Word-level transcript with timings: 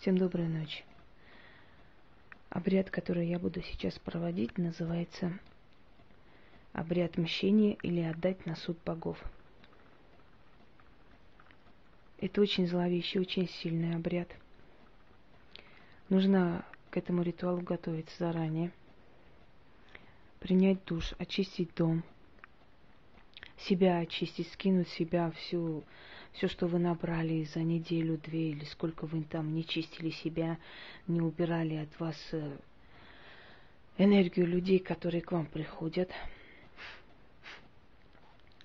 Всем 0.00 0.16
доброй 0.16 0.46
ночи. 0.46 0.84
Обряд, 2.50 2.88
который 2.88 3.26
я 3.26 3.40
буду 3.40 3.62
сейчас 3.62 3.98
проводить, 3.98 4.56
называется 4.56 5.36
обряд 6.72 7.18
мщения 7.18 7.76
или 7.82 8.02
отдать 8.02 8.46
на 8.46 8.54
суд 8.54 8.78
богов. 8.84 9.18
Это 12.20 12.40
очень 12.40 12.68
зловещий, 12.68 13.18
очень 13.18 13.48
сильный 13.48 13.96
обряд. 13.96 14.28
Нужно 16.10 16.64
к 16.92 16.96
этому 16.96 17.22
ритуалу 17.22 17.60
готовиться 17.60 18.16
заранее. 18.20 18.70
Принять 20.38 20.84
душ, 20.84 21.12
очистить 21.18 21.74
дом, 21.74 22.04
себя 23.56 23.98
очистить, 23.98 24.48
скинуть 24.52 24.88
себя 24.90 25.32
всю 25.32 25.82
все, 26.32 26.48
что 26.48 26.66
вы 26.66 26.78
набрали 26.78 27.44
за 27.44 27.60
неделю-две 27.60 28.50
или 28.50 28.64
сколько 28.64 29.06
вы 29.06 29.22
там 29.24 29.54
не 29.54 29.64
чистили 29.64 30.10
себя, 30.10 30.58
не 31.06 31.20
убирали 31.20 31.74
от 31.76 32.00
вас 32.00 32.16
э, 32.32 32.56
энергию 33.96 34.46
людей, 34.46 34.78
которые 34.78 35.22
к 35.22 35.32
вам 35.32 35.46
приходят, 35.46 36.10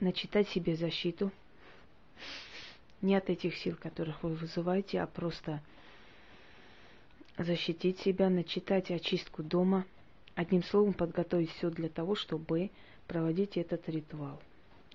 начитать 0.00 0.48
себе 0.48 0.76
защиту, 0.76 1.30
не 3.00 3.14
от 3.14 3.30
этих 3.30 3.56
сил, 3.56 3.76
которых 3.76 4.22
вы 4.22 4.34
вызываете, 4.34 5.00
а 5.00 5.06
просто 5.06 5.60
защитить 7.38 7.98
себя, 8.00 8.28
начитать 8.28 8.90
очистку 8.90 9.42
дома, 9.42 9.86
одним 10.34 10.62
словом 10.62 10.92
подготовить 10.92 11.50
все 11.52 11.70
для 11.70 11.88
того, 11.88 12.14
чтобы 12.14 12.70
проводить 13.06 13.56
этот 13.56 13.88
ритуал– 13.88 14.40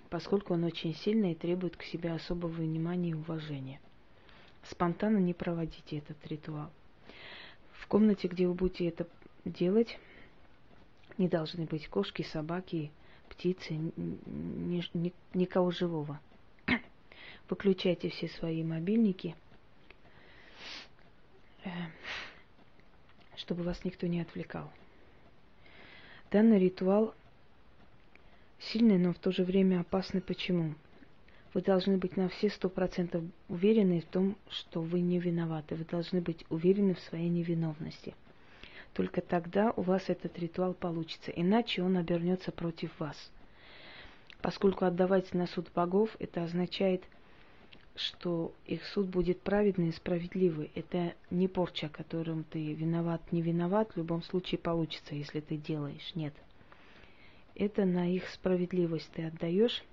поскольку 0.10 0.54
он 0.54 0.64
очень 0.64 0.96
сильный 0.96 1.34
и 1.34 1.36
требует 1.36 1.76
к 1.76 1.84
себе 1.84 2.12
особого 2.12 2.52
внимания 2.52 3.12
и 3.12 3.14
уважения. 3.14 3.80
Спонтанно 4.64 5.18
не 5.18 5.34
проводите 5.34 5.98
этот 5.98 6.26
ритуал. 6.28 6.70
В 7.74 7.88
комнате, 7.88 8.28
где 8.28 8.48
вы 8.48 8.54
будете 8.54 8.88
это 8.88 9.08
делать, 9.46 9.98
не 11.18 11.28
должны 11.28 11.66
быть 11.66 11.88
кошки, 11.88 12.22
собаки, 12.22 12.92
птицы, 13.30 13.74
ни, 13.74 14.84
ни, 14.94 15.14
никого 15.34 15.72
живого. 15.72 16.20
Выключайте 17.50 18.10
все 18.10 18.28
свои 18.28 18.64
мобильники, 18.64 19.36
э, 21.64 21.70
чтобы 23.36 23.64
вас 23.64 23.84
никто 23.86 24.08
не 24.08 24.22
отвлекал. 24.22 24.72
Данный 26.32 26.60
ритуал 26.60 27.16
Сильный, 28.60 28.98
но 28.98 29.14
в 29.14 29.20
то 29.20 29.32
же 29.32 29.44
время 29.44 29.82
опасный. 29.82 30.22
Почему? 30.22 30.74
Вы 31.54 31.62
должны 31.62 31.98
быть 31.98 32.18
на 32.18 32.28
все 32.28 32.50
сто 32.50 32.70
процентов 32.70 33.24
уверены 33.48 34.02
в 34.02 34.06
том, 34.06 34.36
что 34.50 34.82
вы 34.82 35.00
не 35.02 35.20
виноваты. 35.20 35.76
Вы 35.76 35.86
должны 35.86 36.22
быть 36.22 36.44
уверены 36.50 36.96
в 36.96 37.00
своей 37.00 37.30
невиновности. 37.30 38.16
Только 38.94 39.22
тогда 39.22 39.72
у 39.76 39.82
вас 39.82 40.10
этот 40.10 40.38
ритуал 40.40 40.74
получится. 40.74 41.32
Иначе 41.32 41.84
он 41.84 41.98
обернется 41.98 42.52
против 42.52 43.00
вас. 43.00 43.32
Поскольку 44.42 44.86
отдавать 44.86 45.34
на 45.34 45.48
суд 45.48 45.72
богов, 45.74 46.16
это 46.20 46.44
означает, 46.44 47.04
что 47.96 48.54
их 48.66 48.84
суд 48.86 49.08
будет 49.08 49.42
праведный 49.42 49.90
и 49.90 49.94
справедливый. 49.94 50.72
Это 50.76 51.14
не 51.30 51.48
порча, 51.48 51.90
которым 51.90 52.44
ты 52.44 52.74
виноват, 52.74 53.22
не 53.32 53.42
виноват. 53.42 53.92
В 53.92 53.98
любом 53.98 54.24
случае 54.24 54.60
получится, 54.60 55.16
если 55.16 55.42
ты 55.42 55.58
делаешь. 55.58 56.12
Нет 56.16 56.34
это 57.58 57.86
на 57.86 58.12
их 58.12 58.28
справедливость 58.30 59.10
ты 59.14 59.26
отдаешь 59.26 59.84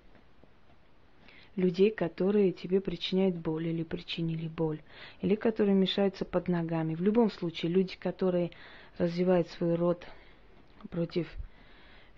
людей, 1.56 1.90
которые 1.90 2.52
тебе 2.52 2.80
причиняют 2.80 3.36
боль 3.36 3.68
или 3.68 3.82
причинили 3.82 4.48
боль, 4.48 4.80
или 5.22 5.34
которые 5.34 5.74
мешаются 5.74 6.24
под 6.24 6.48
ногами. 6.48 6.94
В 6.94 7.02
любом 7.02 7.30
случае, 7.30 7.72
люди, 7.72 7.96
которые 7.96 8.50
развивают 8.98 9.48
свой 9.48 9.74
род 9.76 10.04
против 10.90 11.28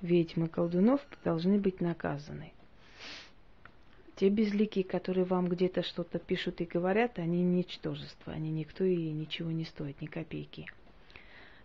ведьм 0.01 0.45
и 0.45 0.49
колдунов, 0.49 1.01
должны 1.25 1.59
быть 1.59 1.81
наказаны. 1.81 2.53
Те 4.17 4.31
безликие, 4.31 4.85
которые 4.85 5.25
вам 5.25 5.47
где-то 5.49 5.83
что-то 5.83 6.19
пишут 6.19 6.63
и 6.63 6.65
говорят, 6.65 7.19
они 7.19 7.43
ничтожество, 7.43 8.33
они 8.33 8.51
никто 8.51 8.83
и 8.83 8.97
ничего 8.97 9.51
не 9.51 9.65
стоят, 9.65 10.01
ни 10.01 10.07
копейки. 10.07 10.67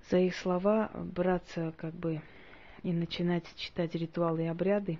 За 0.09 0.17
их 0.17 0.35
слова 0.35 0.91
браться 0.93 1.73
как 1.77 1.93
бы 1.93 2.21
и 2.83 2.91
начинать 2.91 3.43
читать 3.55 3.95
ритуалы 3.95 4.43
и 4.43 4.47
обряды 4.47 4.99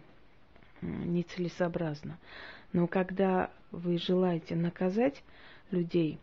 нецелесообразно. 0.81 2.17
Но 2.73 2.87
когда 2.87 3.51
вы 3.71 3.97
желаете 3.97 4.55
наказать 4.55 5.23
людей, 5.71 6.17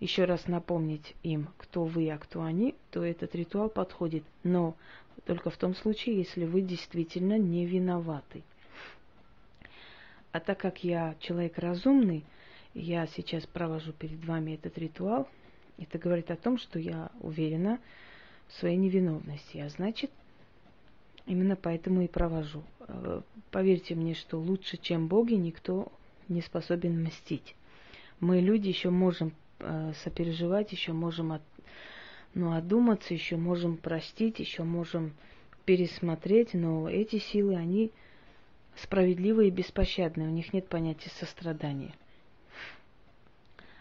еще 0.00 0.24
раз 0.24 0.46
напомнить 0.46 1.14
им, 1.22 1.48
кто 1.56 1.84
вы, 1.84 2.10
а 2.10 2.18
кто 2.18 2.42
они, 2.42 2.74
то 2.90 3.04
этот 3.04 3.34
ритуал 3.34 3.68
подходит. 3.68 4.24
Но 4.44 4.76
только 5.24 5.50
в 5.50 5.56
том 5.56 5.74
случае, 5.74 6.16
если 6.16 6.44
вы 6.44 6.60
действительно 6.60 7.38
не 7.38 7.66
виноваты. 7.66 8.42
А 10.32 10.40
так 10.40 10.58
как 10.58 10.84
я 10.84 11.16
человек 11.20 11.58
разумный, 11.58 12.24
я 12.74 13.06
сейчас 13.06 13.46
провожу 13.46 13.92
перед 13.92 14.24
вами 14.24 14.52
этот 14.52 14.78
ритуал, 14.78 15.28
это 15.78 15.98
говорит 15.98 16.30
о 16.30 16.36
том, 16.36 16.58
что 16.58 16.78
я 16.78 17.10
уверена 17.20 17.80
в 18.48 18.52
своей 18.54 18.76
невиновности. 18.76 19.58
А 19.58 19.68
значит, 19.68 20.10
Именно 21.28 21.56
поэтому 21.56 22.00
и 22.00 22.08
провожу. 22.08 22.64
Э, 22.88 23.20
поверьте 23.50 23.94
мне, 23.94 24.14
что 24.14 24.40
лучше, 24.40 24.78
чем 24.78 25.08
боги, 25.08 25.34
никто 25.34 25.92
не 26.28 26.40
способен 26.40 27.04
мстить. 27.04 27.54
Мы 28.18 28.40
люди 28.40 28.68
еще 28.68 28.88
можем 28.88 29.34
э, 29.58 29.92
сопереживать, 30.02 30.72
еще 30.72 30.94
можем 30.94 31.32
от, 31.32 31.42
ну, 32.32 32.54
одуматься, 32.54 33.12
еще 33.12 33.36
можем 33.36 33.76
простить, 33.76 34.38
еще 34.38 34.62
можем 34.62 35.12
пересмотреть, 35.66 36.54
но 36.54 36.88
эти 36.88 37.18
силы, 37.18 37.56
они 37.56 37.92
справедливые 38.76 39.48
и 39.48 39.52
беспощадные, 39.52 40.28
у 40.28 40.32
них 40.32 40.54
нет 40.54 40.66
понятия 40.66 41.10
сострадания. 41.10 41.92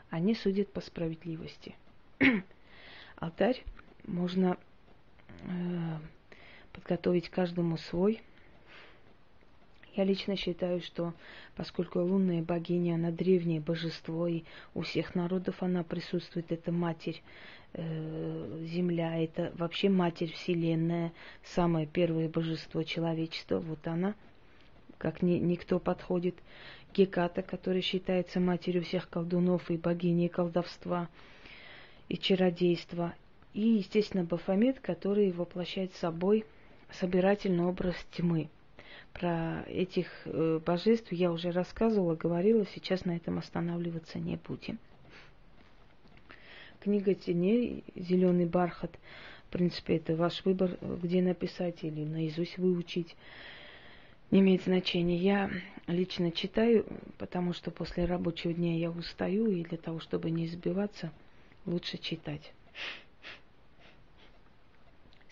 Они 0.10 0.36
судят 0.36 0.70
по 0.74 0.82
справедливости. 0.82 1.76
Алтарь 3.16 3.64
можно 4.06 4.58
э, 5.44 5.98
подготовить 6.78 7.30
каждому 7.30 7.78
свой. 7.78 8.22
Я 9.96 10.04
лично 10.04 10.36
считаю, 10.36 10.80
что 10.82 11.14
поскольку 11.56 12.00
лунная 12.00 12.44
богиня, 12.44 12.96
она 12.96 13.10
древнее 13.10 13.60
божество, 13.60 14.28
и 14.28 14.44
у 14.76 14.82
всех 14.82 15.16
народов 15.16 15.64
она 15.64 15.84
присутствует, 15.84 16.52
это 16.52 16.72
матерь 16.72 17.24
э, 17.74 18.66
Земля, 18.68 19.18
это 19.20 19.52
вообще 19.56 19.90
матерь 19.90 20.32
Вселенная, 20.34 21.14
самое 21.44 21.88
первое 21.88 22.30
божество 22.30 22.84
человечества, 22.84 23.58
вот 23.58 23.88
она, 23.88 24.14
как 25.00 25.24
ни, 25.24 25.40
никто 25.40 25.80
подходит. 25.80 26.36
Геката, 26.94 27.42
которая 27.42 27.82
считается 27.82 28.40
матерью 28.40 28.84
всех 28.84 29.10
колдунов 29.10 29.70
и 29.72 29.78
богиней 29.78 30.30
колдовства 30.30 31.10
и 32.08 32.18
чародейства. 32.18 33.14
И, 33.54 33.62
естественно, 33.62 34.24
Бафомет, 34.24 34.80
который 34.80 35.32
воплощает 35.32 35.94
собой– 35.96 36.46
собирательный 36.92 37.66
образ 37.66 37.96
тьмы. 38.12 38.50
Про 39.14 39.64
этих 39.68 40.08
э, 40.26 40.60
божеств 40.64 41.12
я 41.12 41.32
уже 41.32 41.52
рассказывала, 41.52 42.16
говорила, 42.16 42.66
сейчас 42.68 43.06
на 43.06 43.16
этом 43.16 43.40
останавливаться 43.40 44.20
не 44.20 44.36
будем. 44.36 44.78
Книга 46.82 47.16
теней, 47.16 47.84
зеленый 47.96 48.46
бархат, 48.46 48.92
в 49.48 49.52
принципе, 49.52 49.98
это 49.98 50.16
ваш 50.16 50.46
выбор, 50.46 50.78
где 50.82 51.22
написать 51.22 51.84
или 51.84 52.04
наизусть 52.04 52.58
выучить, 52.58 53.16
не 54.30 54.42
имеет 54.42 54.64
значения. 54.64 55.18
Я 55.18 55.50
лично 55.88 56.32
читаю, 56.32 56.86
потому 57.18 57.54
что 57.54 57.72
после 57.72 58.06
рабочего 58.06 58.54
дня 58.54 58.78
я 58.78 58.92
устаю, 58.92 59.50
и 59.50 59.64
для 59.64 59.78
того, 59.78 60.00
чтобы 60.00 60.30
не 60.30 60.46
избиваться, 60.46 61.12
лучше 61.66 61.98
читать. 61.98 62.54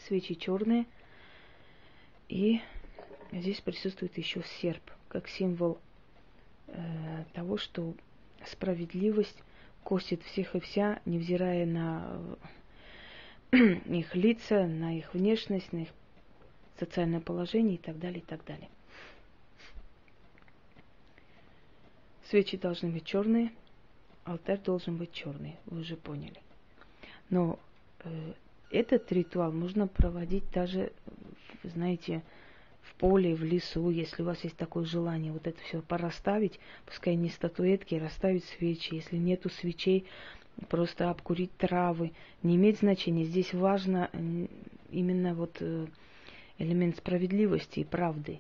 Свечи 0.08 0.34
черные– 0.36 0.86
и 2.36 2.60
здесь 3.32 3.62
присутствует 3.62 4.18
еще 4.18 4.44
серп, 4.60 4.84
как 5.08 5.30
символ 5.30 5.78
э, 6.68 7.24
того, 7.32 7.56
что 7.56 7.94
справедливость 8.46 9.42
косит 9.86 10.22
всех 10.24 10.54
и 10.54 10.60
вся, 10.60 11.00
невзирая 11.06 11.66
на 11.66 12.20
э, 13.54 13.58
их 13.86 14.16
лица, 14.16 14.68
на 14.68 14.98
их 14.98 15.14
внешность, 15.14 15.72
на 15.72 15.84
их 15.84 15.88
социальное 16.78 17.22
положение 17.22 17.76
и 17.76 17.78
так 17.78 17.98
далее, 18.00 18.20
и 18.20 18.26
так 18.26 18.44
далее. 18.44 18.68
Свечи 22.26 22.58
должны 22.58 22.90
быть 22.90 23.06
черные, 23.06 23.54
алтарь 24.26 24.60
должен 24.60 24.98
быть 24.98 25.14
черный, 25.14 25.56
вы 25.68 25.80
уже 25.80 25.96
поняли. 25.96 26.42
Но 27.30 27.58
э, 28.00 28.34
этот 28.72 29.10
ритуал 29.14 29.54
можно 29.54 29.88
проводить 29.88 30.52
даже, 30.52 30.92
знаете, 31.70 32.22
в 32.82 32.94
поле, 32.96 33.36
в 33.36 33.44
лесу, 33.44 33.90
если 33.90 34.22
у 34.22 34.26
вас 34.26 34.44
есть 34.44 34.58
такое 34.58 34.86
желание, 34.86 35.32
вот 35.32 35.48
это 35.48 35.60
все 35.64 35.82
порасставить, 35.82 36.60
пускай 36.86 37.16
не 37.16 37.30
статуэтки, 37.30 37.96
расставить 37.96 38.46
свечи. 38.46 38.96
Если 38.96 39.18
нету 39.18 39.50
свечей, 39.50 40.06
просто 40.70 41.10
обкурить 41.10 41.56
травы. 41.58 42.12
Не 42.44 42.56
имеет 42.56 42.80
значения. 42.80 43.26
Здесь 43.26 43.54
важно 43.54 44.10
именно 44.92 45.34
вот 45.34 45.58
э, 45.60 45.88
элемент 46.58 46.98
справедливости 46.98 47.80
и 47.80 47.84
правды, 47.84 48.40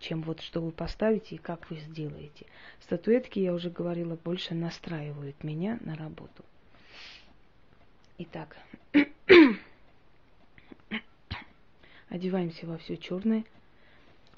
чем 0.00 0.22
вот 0.22 0.40
что 0.40 0.60
вы 0.60 0.72
поставите 0.72 1.36
и 1.36 1.38
как 1.38 1.70
вы 1.70 1.76
сделаете. 1.76 2.46
Статуэтки, 2.80 3.38
я 3.38 3.54
уже 3.54 3.70
говорила, 3.70 4.16
больше 4.16 4.54
настраивают 4.54 5.44
меня 5.44 5.78
на 5.82 5.94
работу. 5.94 6.44
Итак, 8.18 8.56
одеваемся 12.12 12.66
во 12.66 12.76
все 12.76 12.98
черное, 12.98 13.44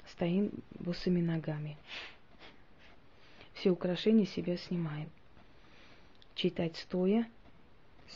стоим 0.07 0.51
босыми 0.79 1.19
ногами. 1.19 1.77
Все 3.53 3.69
украшения 3.69 4.25
себя 4.25 4.55
снимаем. 4.55 5.09
Читать 6.35 6.77
стоя, 6.77 7.29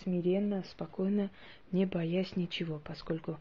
смиренно, 0.01 0.63
спокойно, 0.71 1.29
не 1.73 1.85
боясь 1.85 2.37
ничего, 2.37 2.79
поскольку 2.79 3.37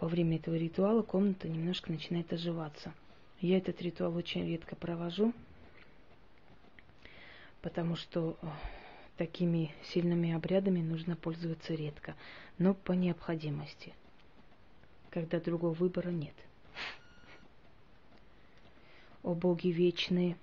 во 0.00 0.08
время 0.08 0.36
этого 0.36 0.56
ритуала 0.56 1.02
комната 1.02 1.48
немножко 1.48 1.92
начинает 1.92 2.32
оживаться. 2.32 2.92
Я 3.40 3.58
этот 3.58 3.80
ритуал 3.82 4.16
очень 4.16 4.48
редко 4.48 4.74
провожу, 4.74 5.32
потому 7.62 7.94
что 7.94 8.36
э, 8.42 8.46
такими 9.16 9.72
сильными 9.92 10.32
обрядами 10.32 10.80
нужно 10.80 11.14
пользоваться 11.14 11.74
редко, 11.74 12.16
но 12.58 12.74
по 12.74 12.92
необходимости, 12.92 13.92
когда 15.16 15.40
другого 15.40 15.72
выбора 15.72 16.10
нет. 16.10 16.34
О 19.22 19.32
боги 19.32 19.68
вечные, 19.68 20.36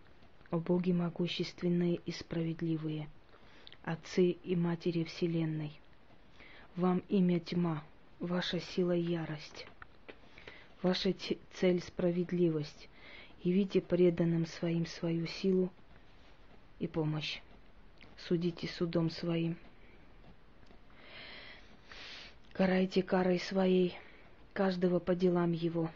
о 0.49 0.57
боги 0.57 0.91
могущественные 0.91 1.97
и 2.07 2.11
справедливые, 2.11 3.07
отцы 3.83 4.31
и 4.31 4.55
матери 4.55 5.03
Вселенной, 5.03 5.79
вам 6.75 7.03
имя 7.07 7.39
тьма, 7.39 7.83
ваша 8.19 8.59
сила 8.59 8.93
ярость, 8.93 9.67
ваша 10.81 11.13
цель 11.53 11.83
справедливость, 11.83 12.89
явите 13.43 13.79
преданным 13.79 14.47
своим 14.47 14.87
свою 14.87 15.27
силу 15.27 15.69
и 16.79 16.87
помощь. 16.87 17.41
Судите 18.17 18.67
судом 18.67 19.11
своим. 19.11 19.55
Карайте 22.53 23.03
карой 23.03 23.37
своей 23.37 23.95
каждого 24.53 24.99
по 24.99 25.15
делам 25.15 25.51
его, 25.51 25.89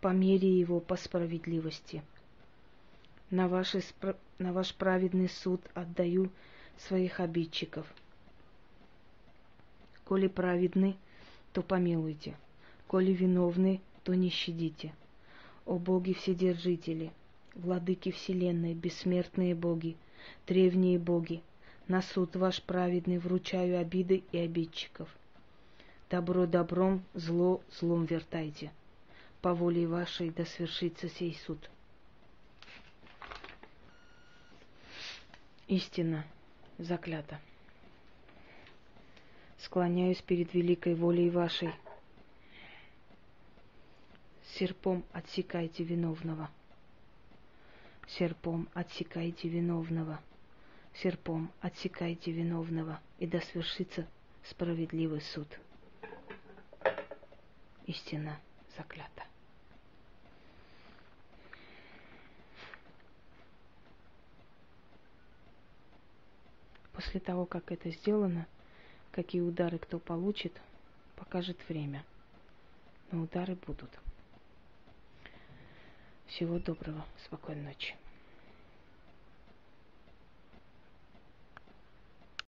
по 0.00 0.08
мере 0.08 0.58
его, 0.58 0.80
по 0.80 0.96
справедливости– 0.96 2.02
на, 3.30 3.48
ваши, 3.48 3.82
на 4.38 4.52
ваш 4.52 4.74
праведный 4.74 5.28
суд 5.28 5.60
отдаю 5.74 6.30
своих 6.78 7.20
обидчиков. 7.20 7.86
Коли 10.04 10.28
праведны, 10.28 10.96
то 11.52 11.62
помилуйте, 11.62 12.34
коли 12.86 13.12
виновны, 13.12 13.80
то 14.04 14.14
не 14.14 14.30
щадите. 14.30 14.94
О 15.66 15.78
боги 15.78 16.14
вседержители, 16.14 17.12
владыки 17.54 18.10
вселенной, 18.10 18.72
бессмертные 18.72 19.54
боги, 19.54 19.96
древние 20.46 20.98
боги, 20.98 21.42
на 21.88 22.00
суд 22.00 22.36
ваш 22.36 22.62
праведный 22.62 23.18
вручаю 23.18 23.78
обиды 23.78 24.22
и 24.32 24.38
обидчиков. 24.38 25.14
Добро 26.10 26.46
добром, 26.46 27.04
зло 27.12 27.60
злом 27.70 28.06
вертайте. 28.06 28.72
По 29.42 29.52
воле 29.52 29.86
вашей 29.86 30.30
да 30.30 30.46
свершится 30.46 31.10
сей 31.10 31.38
суд. 31.46 31.70
Истина 35.66 36.24
заклята. 36.78 37.38
Склоняюсь 39.58 40.22
перед 40.22 40.54
великой 40.54 40.94
волей 40.94 41.28
вашей. 41.28 41.74
Серпом 44.54 45.04
отсекайте 45.12 45.84
виновного. 45.84 46.48
Серпом 48.06 48.66
отсекайте 48.72 49.48
виновного. 49.50 50.20
Серпом 50.94 51.52
отсекайте 51.60 52.32
виновного, 52.32 52.98
и 53.18 53.26
да 53.26 53.42
свершится 53.42 54.08
справедливый 54.42 55.20
суд. 55.20 55.46
Истина 57.88 58.38
заклята. 58.76 59.24
После 66.92 67.18
того, 67.18 67.46
как 67.46 67.72
это 67.72 67.90
сделано, 67.90 68.46
какие 69.10 69.40
удары 69.40 69.78
кто 69.78 69.98
получит, 69.98 70.52
покажет 71.16 71.56
время. 71.66 72.04
Но 73.10 73.22
удары 73.22 73.54
будут. 73.54 73.90
Всего 76.26 76.58
доброго, 76.58 77.06
спокойной 77.24 77.62
ночи. 77.62 77.96